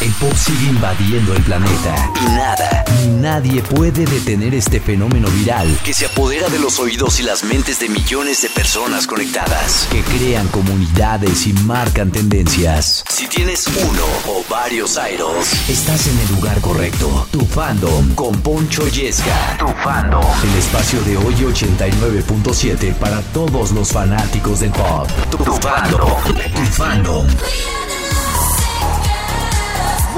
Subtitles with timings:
[0.00, 5.78] El pop sigue invadiendo el planeta y nada ni nadie puede detener este fenómeno viral
[5.84, 10.02] que se apodera de los oídos y las mentes de millones de personas conectadas, que
[10.02, 13.04] crean comunidades y marcan tendencias.
[13.08, 17.28] Si tienes uno o varios idols, estás en el lugar correcto.
[17.30, 19.56] Tu fandom con Poncho Yesca.
[19.58, 20.24] Tu fandom.
[20.42, 25.08] El espacio de hoy 89.7 para todos los fanáticos del pop.
[25.30, 26.22] Tu, tu fandom.
[26.34, 27.26] Tu fandom.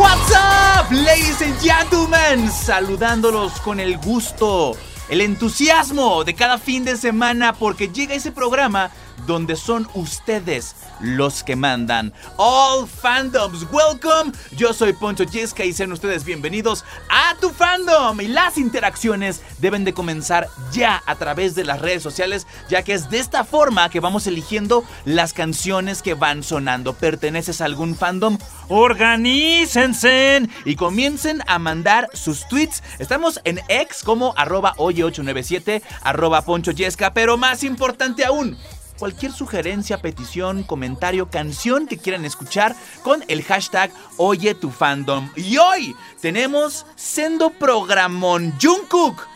[0.02, 2.50] What's up, ladies and gentlemen?
[2.50, 4.76] Saludándolos con el gusto,
[5.08, 8.90] el entusiasmo de cada fin de semana porque llega ese programa
[9.26, 12.12] donde son ustedes los que mandan.
[12.36, 14.32] All fandoms, welcome.
[14.56, 18.20] Yo soy Poncho Yesca y sean ustedes bienvenidos a tu fandom.
[18.20, 22.94] Y las interacciones deben de comenzar ya a través de las redes sociales, ya que
[22.94, 26.92] es de esta forma que vamos eligiendo las canciones que van sonando.
[26.94, 28.38] ¿Perteneces a algún fandom?
[28.68, 32.82] Organícense y comiencen a mandar sus tweets.
[32.98, 38.56] Estamos en X como arroba oye897, arroba Poncho Yesca, pero más importante aún,
[39.02, 45.28] cualquier sugerencia, petición, comentario, canción que quieran escuchar con el hashtag Oye tu fandom.
[45.34, 49.26] Y hoy tenemos Sendo Programón Jungkook.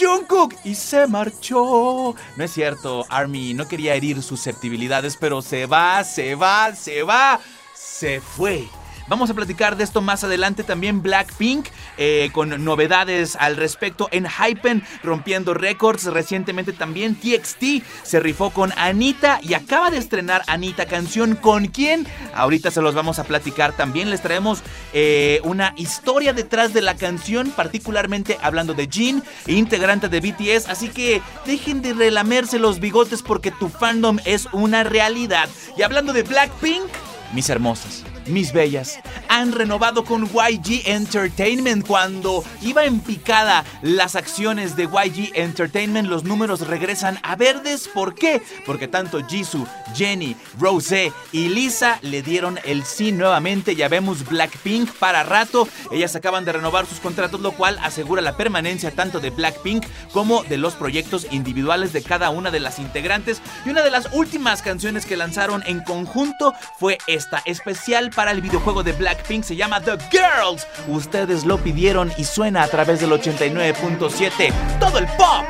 [0.00, 2.14] Jungkook y se marchó.
[2.36, 7.38] No es cierto, Army no quería herir susceptibilidades, pero se va, se va, se va,
[7.74, 8.66] se fue.
[9.12, 10.64] Vamos a platicar de esto más adelante.
[10.64, 11.66] También Blackpink
[11.98, 16.04] eh, con novedades al respecto en Hypen, rompiendo récords.
[16.04, 22.06] Recientemente también TXT se rifó con Anita y acaba de estrenar Anita canción con quién.
[22.32, 24.08] Ahorita se los vamos a platicar también.
[24.08, 24.62] Les traemos
[24.94, 30.70] eh, una historia detrás de la canción, particularmente hablando de Jin, integrante de BTS.
[30.70, 35.50] Así que dejen de relamerse los bigotes porque tu fandom es una realidad.
[35.76, 36.88] Y hablando de Blackpink,
[37.34, 41.86] mis hermosas mis bellas, han renovado con YG Entertainment.
[41.86, 47.88] Cuando iba en picada las acciones de YG Entertainment, los números regresan a verdes.
[47.88, 48.42] ¿Por qué?
[48.66, 53.74] Porque tanto Jisoo, Jenny, Rosé y Lisa le dieron el sí nuevamente.
[53.74, 55.66] Ya vemos Blackpink para rato.
[55.90, 60.42] Ellas acaban de renovar sus contratos, lo cual asegura la permanencia tanto de Blackpink como
[60.44, 63.42] de los proyectos individuales de cada una de las integrantes.
[63.64, 68.40] Y una de las últimas canciones que lanzaron en conjunto fue esta, especial para el
[68.40, 70.66] videojuego de Blackpink se llama The Girls.
[70.88, 74.52] Ustedes lo pidieron y suena a través del 89.7.
[74.78, 75.44] Todo el pop,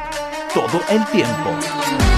[0.55, 2.12] todo el tiempo.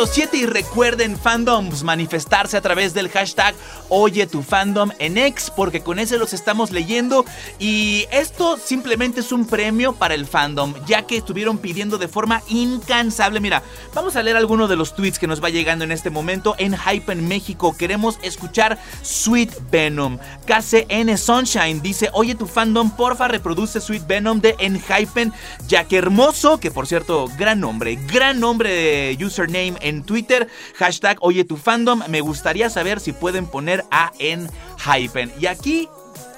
[0.00, 3.54] 89.7 y recuerden fandoms manifestarse a través del hashtag
[3.90, 7.24] Oye tu fandom en X porque con ese los estamos leyendo
[7.58, 12.42] y esto simplemente es un premio para el fandom ya que estuvieron pidiendo de forma
[12.48, 13.40] incansable.
[13.40, 13.62] Mira,
[13.94, 16.76] vamos a leer alguno de los tweets que nos va llegando en este momento en
[16.76, 17.76] Hype en México.
[17.76, 20.18] Queremos escuchar Sweet Venom.
[20.46, 25.32] KCN Sunshine dice, oye tu fandom, porfa reproduce Sweet Venom de Enhypen,
[25.68, 30.48] ya que hermoso, que por cierto gran nombre, gran nombre de username en Twitter.
[30.76, 32.02] Hashtag Oye tu fandom.
[32.08, 34.48] Me gustaría saber si pueden poner a en
[34.84, 35.32] Hypen.
[35.38, 35.88] Y aquí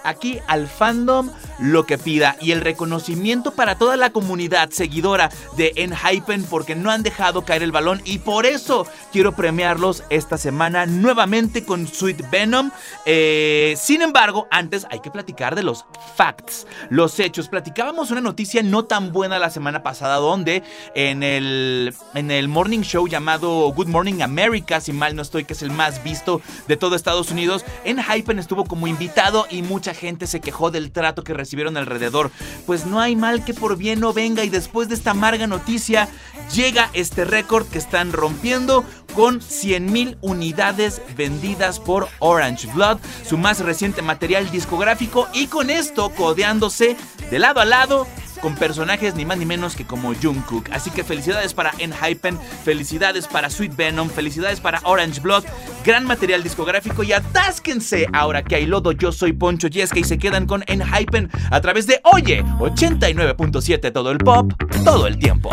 [0.05, 1.31] aquí al fandom
[1.63, 6.91] lo que pida y el reconocimiento para toda la comunidad seguidora de Enhypen porque no
[6.91, 12.29] han dejado caer el balón y por eso quiero premiarlos esta semana nuevamente con Sweet
[12.31, 12.71] Venom.
[13.07, 15.85] Eh, sin embargo, antes hay que platicar de los
[16.17, 17.49] facts, los hechos.
[17.49, 20.65] Platicábamos una noticia no tan buena la semana pasada donde
[20.95, 25.53] en el, en el morning show llamado Good Morning America, si mal no estoy, que
[25.53, 30.27] es el más visto de todo Estados Unidos, Enhypen estuvo como invitado y mucha gente
[30.27, 32.31] se quejó del trato que recibieron alrededor.
[32.65, 36.09] Pues no hay mal que por bien no venga y después de esta amarga noticia
[36.55, 43.61] llega este récord que están rompiendo con 100.000 unidades vendidas por Orange Blood, su más
[43.61, 46.97] reciente material discográfico y con esto codeándose
[47.31, 48.07] de lado a lado
[48.42, 50.70] con personajes ni más ni menos que como Jungkook.
[50.72, 55.44] Así que felicidades para Enhypen, felicidades para Sweet Venom, felicidades para Orange Blood,
[55.86, 58.92] gran material discográfico y atásquense ahora que hay lodo.
[58.92, 64.12] Yo soy Poncho Yesca y se quedan con Enhypen a través de Oye 89.7 todo
[64.12, 64.52] el pop,
[64.84, 65.50] todo el tiempo.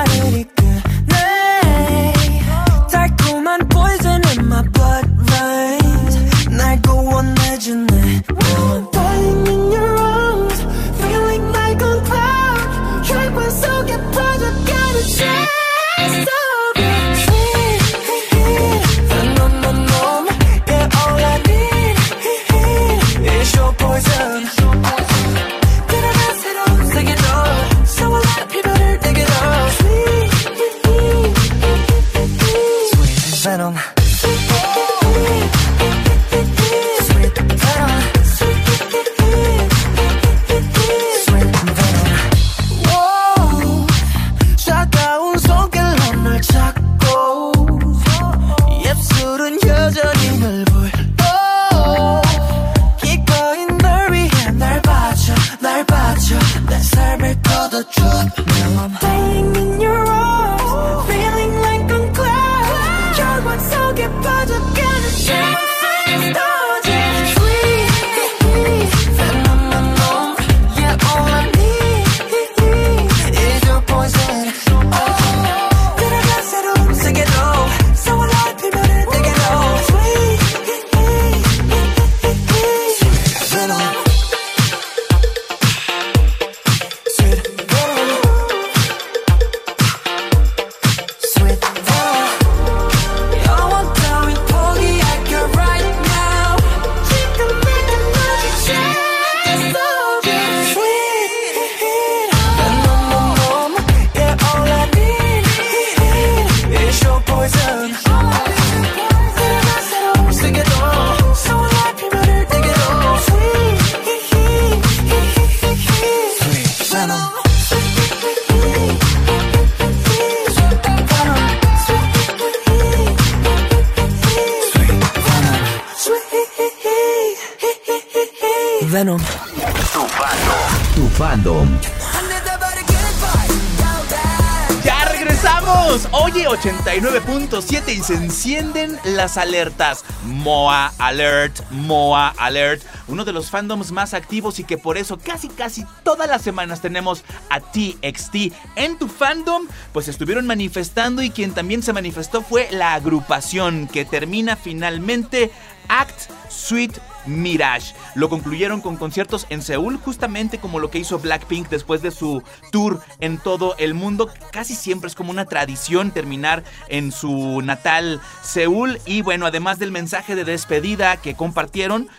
[136.51, 140.03] 89.7 y se encienden las alertas.
[140.25, 142.83] Moa Alert, Moa Alert.
[143.07, 146.81] Uno de los fandoms más activos y que por eso casi casi todas las semanas
[146.81, 149.65] tenemos a TXT en tu fandom.
[149.93, 155.51] Pues estuvieron manifestando y quien también se manifestó fue la agrupación que termina finalmente
[155.87, 157.93] Act Sweet Mirage.
[158.15, 162.43] Lo concluyeron con conciertos en Seúl, justamente como lo que hizo Blackpink después de su
[162.71, 164.29] tour en todo el mundo.
[164.51, 168.99] Casi siempre es como una tradición terminar en su natal Seúl.
[169.05, 172.09] Y bueno, además del mensaje de despedida que compartieron,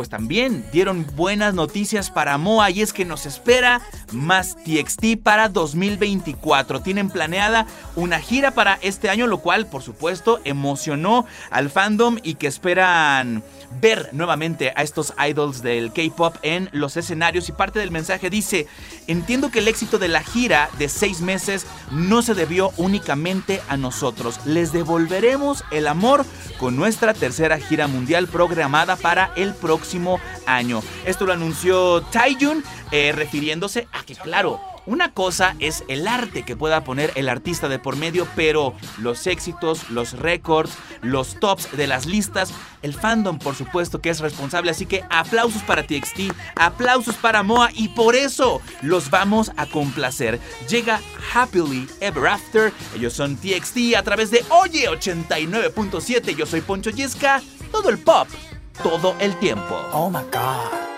[0.00, 5.50] pues también dieron buenas noticias para Moa y es que nos espera más TXT para
[5.50, 6.80] 2024.
[6.80, 7.66] Tienen planeada
[7.96, 13.44] una gira para este año, lo cual por supuesto emocionó al fandom y que esperan
[13.78, 18.66] ver nuevamente a estos idols del K-Pop en los escenarios y parte del mensaje dice,
[19.10, 23.76] entiendo que el éxito de la gira de seis meses no se debió únicamente a
[23.76, 26.24] nosotros, les devolveremos el amor
[26.58, 30.82] con nuestra tercera gira mundial programada para el próximo año.
[31.04, 32.62] Esto lo anunció Taeyun
[32.92, 37.68] eh, refiriéndose a que claro, una cosa es el arte que pueda poner el artista
[37.68, 40.72] de por medio, pero los éxitos, los récords,
[41.02, 45.62] los tops de las listas, el fandom por supuesto que es responsable, así que aplausos
[45.62, 50.40] para TXT, aplausos para Moa y por eso los vamos a complacer.
[50.68, 51.00] Llega
[51.34, 57.42] Happily Ever After, ellos son TXT a través de Oye 89.7, yo soy Poncho Yesca,
[57.70, 58.28] todo el pop,
[58.82, 59.76] todo el tiempo.
[59.92, 60.90] Oh my god.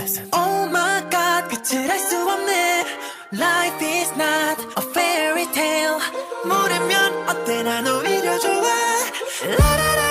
[0.00, 0.28] Listen.
[0.32, 2.84] Oh my god, 끝을 알수 없네.
[3.32, 5.98] Life is not a fairy tale.
[6.44, 8.66] 모르면 어때 난 오히려 좋아.
[9.42, 10.09] 라라라라라라,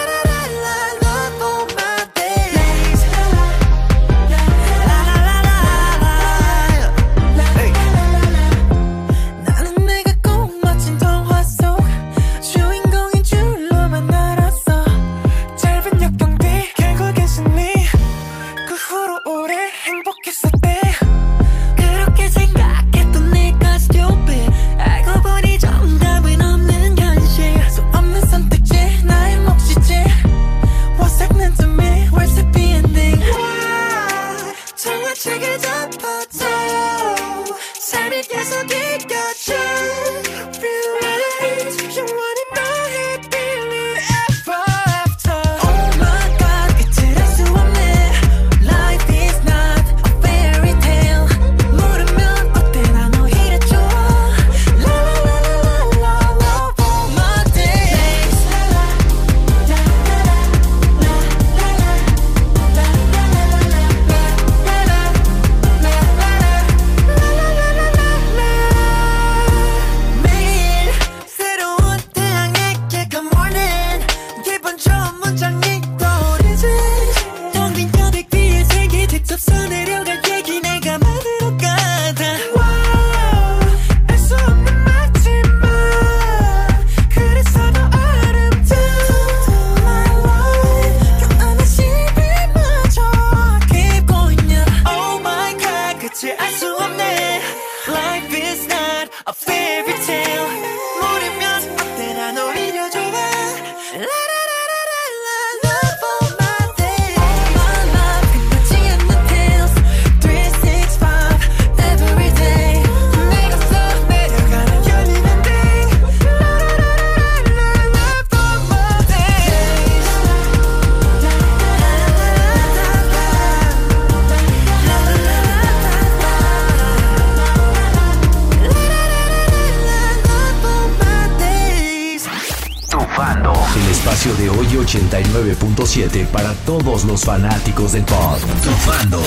[133.20, 138.38] El espacio de hoy 89.7 para todos los fanáticos del pop.
[138.62, 139.20] Tu.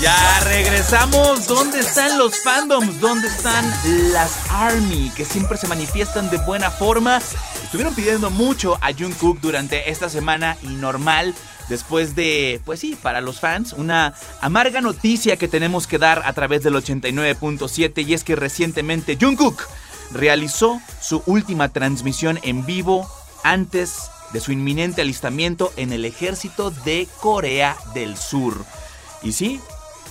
[0.00, 1.48] Ya regresamos.
[1.48, 3.00] ¿Dónde están los fandoms?
[3.00, 3.68] ¿Dónde están
[4.12, 7.20] las ARMY que siempre se manifiestan de buena forma?
[7.64, 11.34] Estuvieron pidiendo mucho a Jungkook durante esta semana y normal.
[11.68, 16.32] Después de, pues sí, para los fans, una amarga noticia que tenemos que dar a
[16.32, 19.66] través del 89.7 y es que recientemente Jungkook
[20.16, 23.08] realizó su última transmisión en vivo
[23.44, 28.64] antes de su inminente alistamiento en el ejército de Corea del Sur.
[29.22, 29.60] Y sí,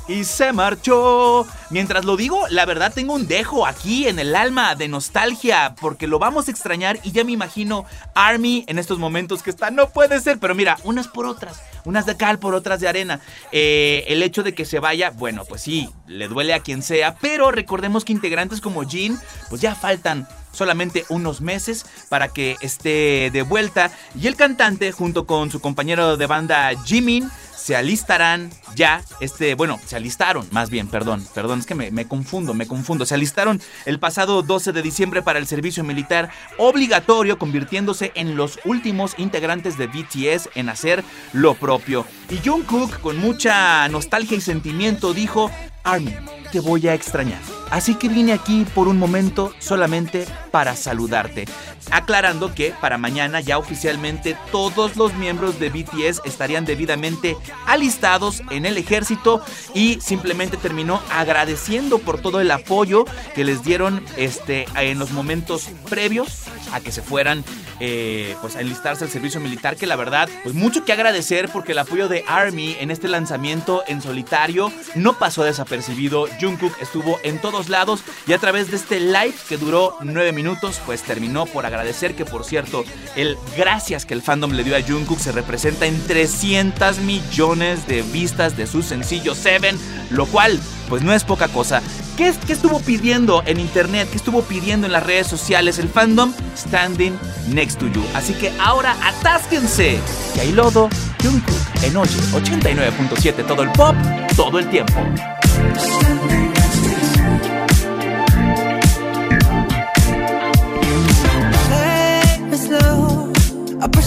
[0.07, 1.47] y se marchó.
[1.69, 6.07] Mientras lo digo, la verdad tengo un dejo aquí en el alma de nostalgia porque
[6.07, 9.89] lo vamos a extrañar y ya me imagino Army en estos momentos que está, no
[9.89, 13.19] puede ser, pero mira, unas por otras, unas de cal por otras de arena.
[13.51, 17.15] Eh, el hecho de que se vaya, bueno, pues sí, le duele a quien sea,
[17.15, 19.17] pero recordemos que integrantes como Jin,
[19.49, 25.25] pues ya faltan solamente unos meses para que esté de vuelta y el cantante junto
[25.25, 27.29] con su compañero de banda Jimin
[27.65, 32.07] se alistarán ya, este, bueno, se alistaron, más bien, perdón, perdón, es que me, me,
[32.07, 37.39] confundo, me confundo, se alistaron el pasado 12 de diciembre para el servicio militar obligatorio,
[37.39, 42.05] convirtiéndose en los últimos integrantes de BTS en hacer lo propio.
[42.29, 45.49] Y Jungkook, con mucha nostalgia y sentimiento, dijo,
[45.83, 46.15] Armin,
[46.55, 47.41] te voy a extrañar.
[47.69, 51.45] Así que vine aquí por un momento solamente para saludarte.
[51.91, 57.35] Aclarando que para mañana ya oficialmente todos los miembros de BTS estarían debidamente
[57.65, 59.43] alistados en el ejército
[59.73, 63.03] y simplemente terminó agradeciendo por todo el apoyo
[63.35, 67.43] que les dieron este, en los momentos previos a que se fueran
[67.79, 71.73] eh, pues a enlistarse al servicio militar que la verdad pues mucho que agradecer porque
[71.73, 77.39] el apoyo de ARMY en este lanzamiento en solitario no pasó desapercibido Jungkook estuvo en
[77.39, 81.65] todos lados y a través de este live que duró nueve minutos pues terminó por
[81.65, 82.83] agradecer que por cierto
[83.15, 88.03] el gracias que el fandom le dio a Jungkook se representa en 300 millones de
[88.03, 89.77] vistas de su sencillo Seven
[90.11, 91.81] lo cual pues no es poca cosa
[92.15, 94.07] ¿Qué, ¿Qué, estuvo pidiendo en internet?
[94.09, 96.33] ¿Qué estuvo pidiendo en las redes sociales el fandom?
[96.55, 98.01] Standing next to you.
[98.13, 99.99] Así que ahora atásquense.
[100.33, 100.87] Que hay lodo,
[101.21, 103.95] Jungkook en Oye 89.7 todo el pop,
[104.35, 104.93] todo el tiempo.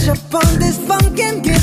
[0.08, 1.57] upon this funk game.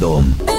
[0.00, 0.55] Tu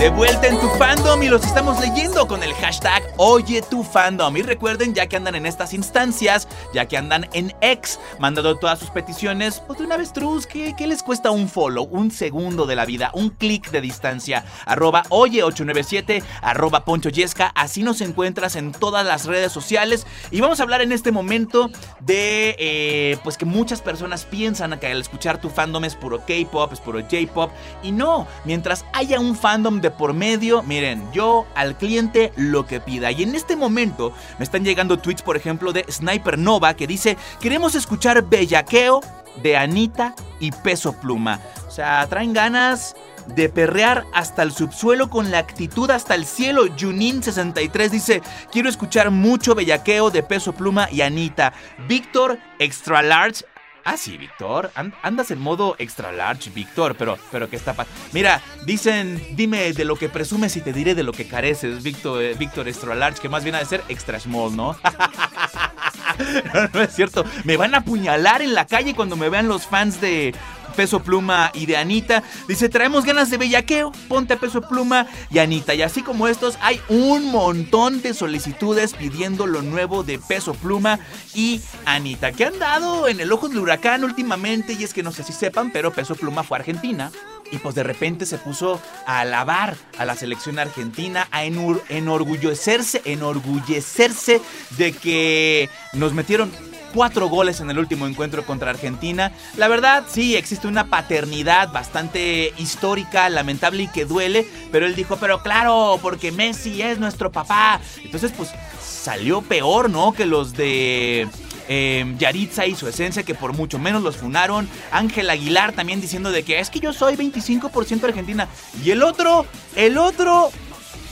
[0.00, 4.34] De vuelta en tu fandom y los estamos leyendo con el hashtag Oye tu fandom.
[4.34, 8.78] Y recuerden, ya que andan en estas instancias, ya que andan en X, mandando todas
[8.78, 11.84] sus peticiones, pues de una vez, Truz, ¿qué, les cuesta un follow?
[11.84, 14.46] Un segundo de la vida, un clic de distancia.
[14.64, 17.52] Arroba Oye897, arroba Poncho Yesca.
[17.54, 20.06] Así nos encuentras en todas las redes sociales.
[20.30, 21.68] Y vamos a hablar en este momento
[22.00, 26.72] de, eh, pues que muchas personas piensan que al escuchar tu fandom es puro K-pop,
[26.72, 27.50] es puro J-pop.
[27.82, 32.80] Y no, mientras haya un fandom de por medio, miren, yo al cliente lo que
[32.80, 33.10] pida.
[33.10, 37.16] Y en este momento me están llegando tweets, por ejemplo, de Sniper Nova que dice,
[37.40, 39.00] queremos escuchar Bellaqueo
[39.42, 41.40] de Anita y Peso Pluma.
[41.68, 42.94] O sea, traen ganas
[43.34, 46.66] de perrear hasta el subsuelo con la actitud hasta el cielo.
[46.66, 51.52] Junin63 dice, quiero escuchar mucho bellaqueo de Peso Pluma y Anita.
[51.86, 53.44] Víctor Extra Large
[53.84, 54.70] Ah, sí, Víctor.
[54.74, 57.98] An- andas en modo extra large, Víctor, pero, pero ¿qué está pasando?
[58.12, 62.22] Mira, dicen, dime de lo que presumes y te diré de lo que careces, Víctor,
[62.22, 64.76] eh, Víctor extra large, que más viene a ser extra small, ¿no?
[66.54, 67.24] no, no es cierto.
[67.44, 70.34] Me van a apuñalar en la calle cuando me vean los fans de
[70.80, 72.22] Peso Pluma y de Anita.
[72.48, 75.74] Dice, traemos ganas de bellaqueo, ponte Peso Pluma y Anita.
[75.74, 80.98] Y así como estos, hay un montón de solicitudes pidiendo lo nuevo de Peso Pluma
[81.34, 84.72] y Anita, que han dado en el ojo del huracán últimamente.
[84.72, 87.12] Y es que no sé si sepan, pero Peso Pluma fue a Argentina.
[87.52, 93.02] Y pues de repente se puso a alabar a la selección argentina, a enor- enorgullecerse,
[93.04, 94.40] enorgullecerse
[94.78, 96.50] de que nos metieron
[96.92, 99.32] cuatro goles en el último encuentro contra Argentina.
[99.56, 105.16] La verdad, sí, existe una paternidad bastante histórica, lamentable y que duele, pero él dijo,
[105.16, 107.80] pero claro, porque Messi es nuestro papá.
[108.04, 108.50] Entonces, pues
[108.80, 110.12] salió peor, ¿no?
[110.12, 111.28] Que los de...
[111.68, 114.68] eh, Yaritza y su esencia que por mucho menos los funaron.
[114.90, 118.48] Ángel Aguilar también diciendo de que es que yo soy 25% argentina.
[118.84, 120.50] Y el otro, el otro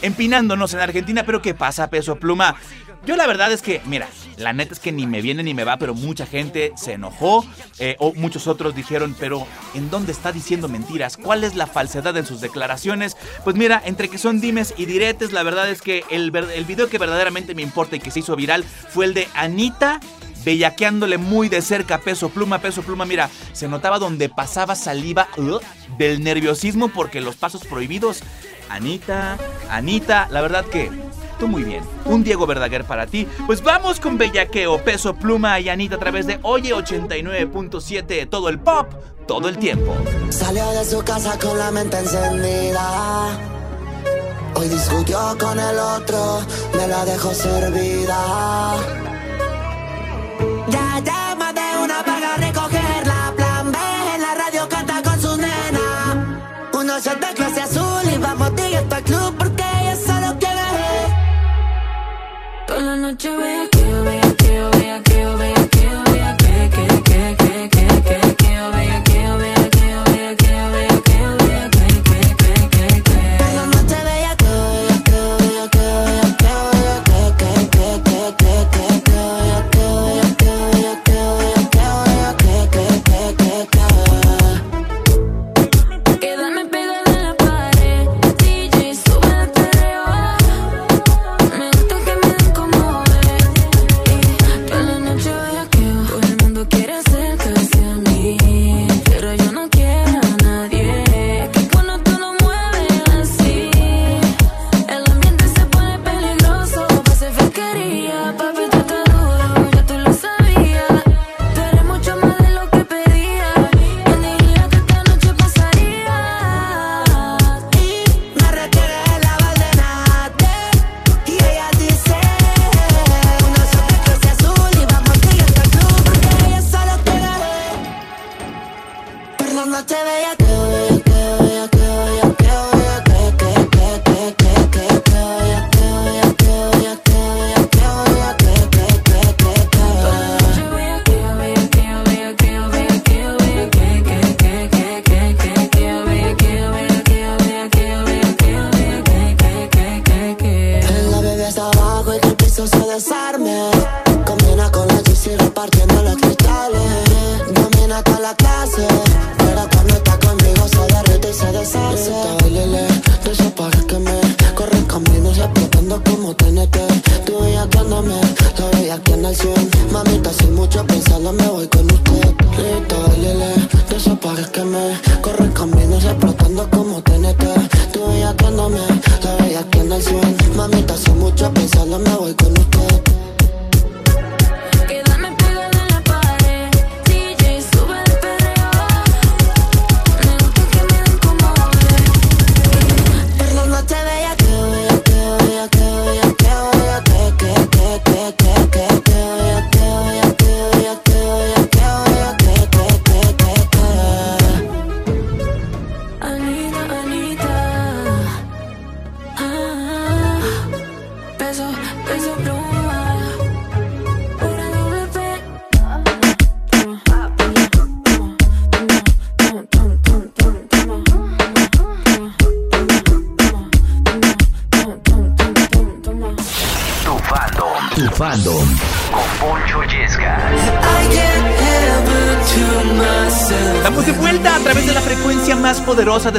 [0.03, 1.25] empinándonos en Argentina.
[1.25, 2.57] Pero ¿qué pasa, peso pluma?
[3.09, 5.65] Yo la verdad es que, mira, la neta es que ni me viene ni me
[5.65, 7.43] va, pero mucha gente se enojó.
[7.79, 11.17] eh, o muchos otros dijeron, pero ¿en dónde está diciendo mentiras?
[11.17, 13.17] ¿Cuál es la falsedad en sus declaraciones?
[13.45, 16.91] Pues mira, entre que son dimes y diretes, la verdad es que el, el video
[16.91, 20.01] que verdaderamente me importa y que se hizo viral fue el de Anita
[20.45, 22.59] bellaqueándole muy de cerca Peso Pluma.
[22.59, 25.61] Peso Pluma, mira, se notaba donde pasaba saliva uh,
[25.97, 28.21] del nerviosismo porque los pasos prohibidos.
[28.69, 29.39] Anita,
[29.71, 30.91] Anita, la verdad que
[31.47, 31.85] muy bien.
[32.05, 33.29] Un Diego Verdaguer para ti.
[33.47, 38.59] Pues vamos con bellaqueo, Peso Pluma y Anita a través de Oye 89.7, todo el
[38.59, 38.89] pop,
[39.27, 39.95] todo el tiempo.
[40.31, 43.39] Salió de su casa con la mente encendida.
[44.55, 46.41] Hoy discutió con el otro,
[46.77, 48.77] me la dejó servida.
[50.69, 53.33] Ya llama de una para recogerla.
[53.37, 53.79] Plan B
[54.15, 56.39] en la radio canta con su nena.
[56.73, 57.78] Uno de clase azul
[63.09, 63.78] noche it.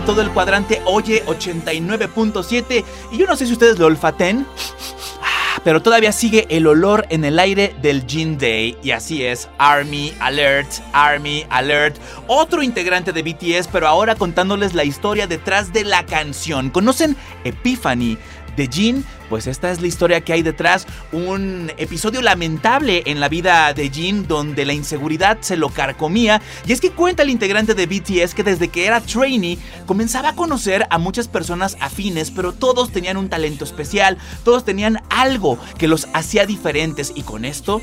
[0.10, 4.44] Todo el cuadrante Oye 89.7 y yo no sé si ustedes lo olfaten,
[5.22, 9.50] ah, pero todavía sigue el olor en el aire del Gin Day y así es,
[9.60, 15.84] Army Alert, Army Alert, otro integrante de BTS pero ahora contándoles la historia detrás de
[15.84, 16.72] la canción.
[16.72, 18.18] ¿Conocen Epiphany?
[18.60, 20.88] de Jin, pues esta es la historia que hay detrás.
[21.12, 26.42] Un episodio lamentable en la vida de Jin donde la inseguridad se lo carcomía.
[26.66, 30.36] Y es que cuenta el integrante de BTS que desde que era trainee comenzaba a
[30.36, 35.88] conocer a muchas personas afines, pero todos tenían un talento especial, todos tenían algo que
[35.88, 37.82] los hacía diferentes y con esto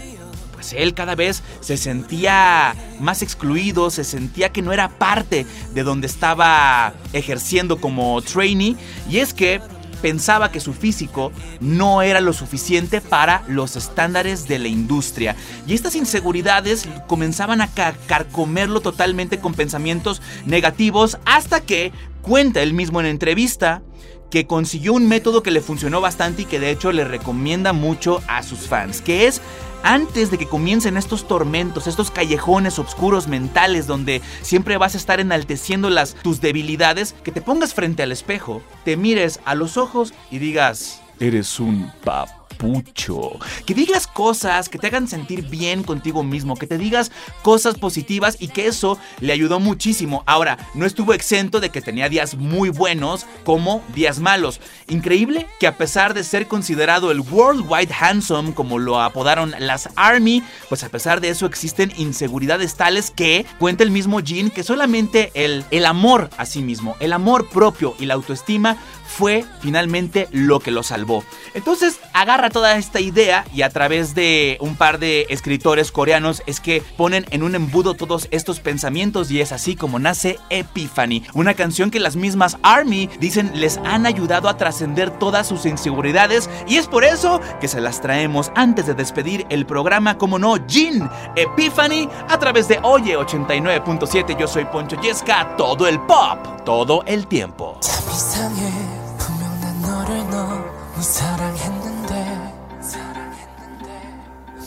[0.57, 5.83] pues él cada vez se sentía más excluido, se sentía que no era parte de
[5.83, 8.75] donde estaba ejerciendo como trainee.
[9.11, 9.61] Y es que
[10.03, 15.37] pensaba que su físico no era lo suficiente para los estándares de la industria.
[15.67, 23.01] Y estas inseguridades comenzaban a carcomerlo totalmente con pensamientos negativos hasta que cuenta él mismo
[23.01, 23.83] en entrevista
[24.31, 28.21] que consiguió un método que le funcionó bastante y que de hecho le recomienda mucho
[28.27, 29.41] a sus fans, que es
[29.87, 35.21] antes de que comiencen estos tormentos, estos callejones oscuros mentales donde siempre vas a estar
[35.21, 40.13] enalteciendo las tus debilidades, que te pongas frente al espejo, te mires a los ojos
[40.31, 43.39] y digas, eres un pap pucho.
[43.65, 48.37] Que digas cosas que te hagan sentir bien contigo mismo, que te digas cosas positivas
[48.41, 50.23] y que eso le ayudó muchísimo.
[50.27, 54.61] Ahora, no estuvo exento de que tenía días muy buenos como días malos.
[54.89, 60.43] Increíble que a pesar de ser considerado el Worldwide Handsome, como lo apodaron las Army,
[60.69, 65.31] pues a pesar de eso existen inseguridades tales que, cuenta el mismo Jean, que solamente
[65.35, 70.61] el, el amor a sí mismo, el amor propio y la autoestima fue finalmente lo
[70.61, 71.25] que lo salvó.
[71.55, 76.61] Entonces agarra toda esta idea y a través de un par de escritores coreanos es
[76.61, 81.55] que ponen en un embudo todos estos pensamientos y es así como nace Epiphany, una
[81.55, 86.77] canción que las mismas Army dicen les han ayudado a trascender todas sus inseguridades y
[86.77, 91.09] es por eso que se las traemos antes de despedir el programa, como no, Jin
[91.35, 94.39] Epiphany a través de Oye 89.7.
[94.39, 97.79] Yo soy Poncho Yesca, todo el pop, todo el tiempo.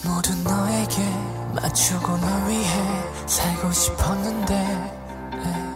[0.10, 1.04] 모두 너에게
[1.54, 4.56] 맞추고 널 위해 살고 싶었는데
[5.44, 5.76] 네.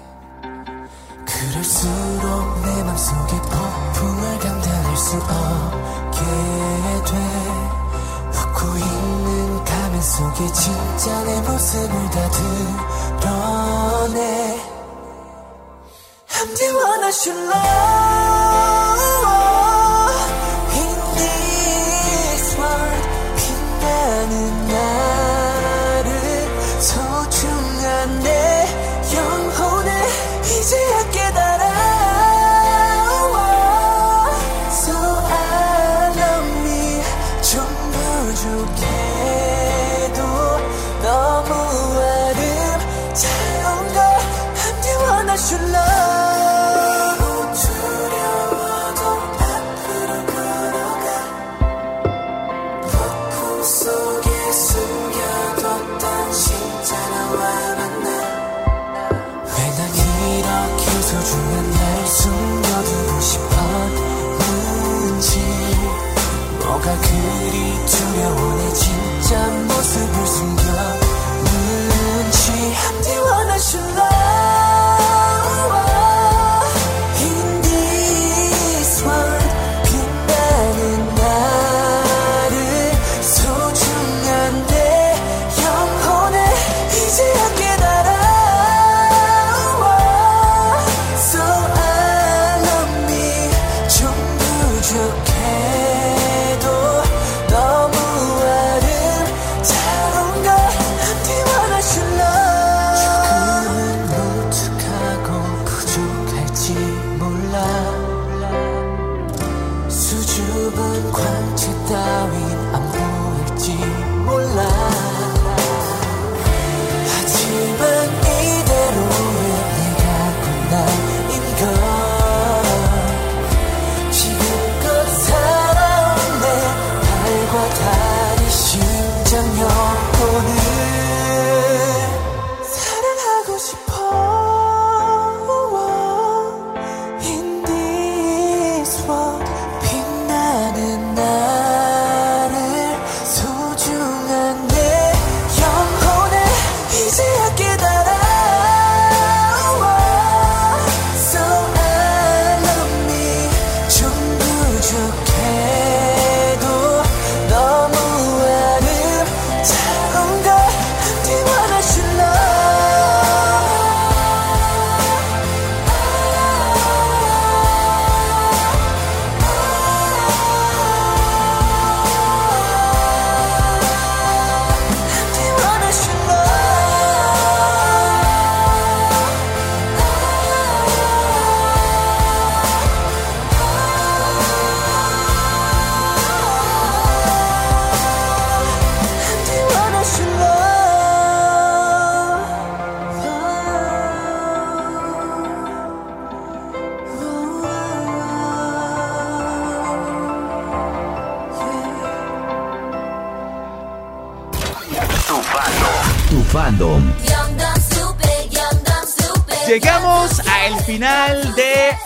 [1.26, 6.20] 그럴수록 내 맘속에 폭풍을 감당할 수 없게
[7.06, 7.14] 돼.
[8.34, 12.30] 웃고 있는 가면 속에 진짜 내 모습을 다
[13.20, 14.60] 드러내.
[16.30, 18.43] I'm the one I should love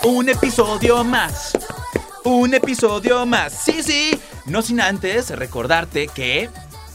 [0.04, 1.52] un episodio más.
[2.24, 3.52] Un episodio más.
[3.52, 4.10] Sí, sí.
[4.46, 6.48] No sin antes recordarte que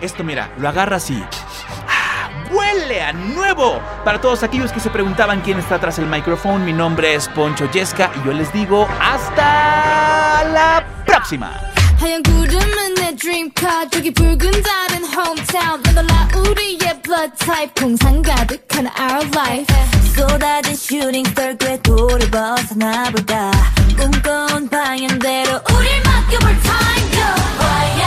[0.00, 1.22] Esto, mira, lo agarra así.
[1.88, 2.28] ¡Ah!
[2.50, 3.80] ¡Huele a nuevo!
[4.04, 7.70] Para todos aquellos que se preguntaban quién está tras el micrófono, mi nombre es Poncho
[7.70, 11.52] Yesca y yo les digo hasta la próxima.
[12.00, 19.24] 하얀 구름은 내 dreamcar 저기 붉은 달은 hometown 넌라 우리의 blood type 공상 가득한 our
[19.34, 19.72] life
[20.14, 23.50] 쏟아진 슈팅 스tar 꽤 돌을 벗어나볼까
[23.96, 27.97] 꿈꿔온 방향대로 우릴 맡겨볼 time go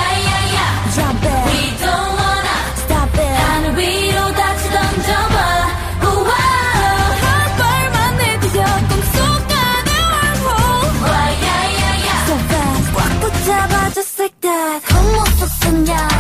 [15.72, 16.11] 생각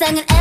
[0.00, 0.31] 방패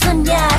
[0.00, 0.51] Como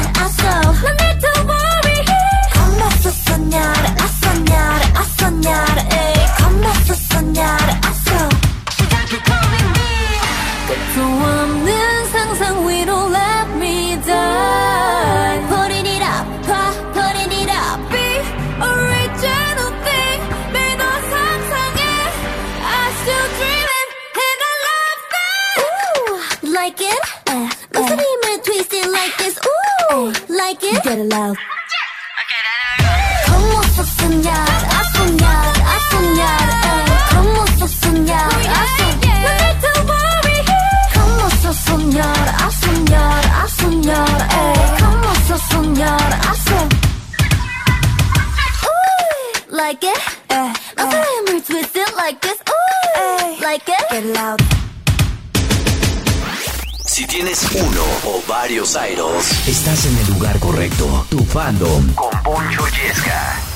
[58.75, 61.05] Airos, estás en el lugar correcto.
[61.09, 63.52] Tu fandom con Poncho Yesca.